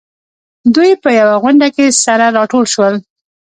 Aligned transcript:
دوی 0.75 0.91
په 1.03 1.09
يوه 1.19 1.35
غونډه 1.41 1.67
کې 1.75 1.85
سره 2.05 2.25
راټول 2.37 2.65
شول. 2.73 2.93